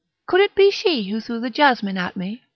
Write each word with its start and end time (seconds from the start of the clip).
could 0.25 0.41
it 0.41 0.55
be 0.55 0.71
she 0.71 1.11
who 1.11 1.19
threw 1.21 1.39
the 1.39 1.51
jasmine 1.51 1.95
at 1.95 2.17
me?" 2.17 2.41